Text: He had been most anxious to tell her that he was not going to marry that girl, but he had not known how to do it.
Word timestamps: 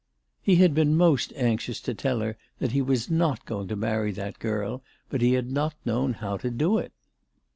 He 0.41 0.55
had 0.55 0.73
been 0.73 0.97
most 0.97 1.31
anxious 1.35 1.79
to 1.81 1.93
tell 1.93 2.21
her 2.21 2.35
that 2.57 2.71
he 2.71 2.81
was 2.81 3.11
not 3.11 3.45
going 3.45 3.67
to 3.67 3.75
marry 3.75 4.11
that 4.13 4.39
girl, 4.39 4.81
but 5.11 5.21
he 5.21 5.33
had 5.33 5.51
not 5.51 5.75
known 5.85 6.13
how 6.13 6.37
to 6.37 6.49
do 6.49 6.79
it. 6.79 6.91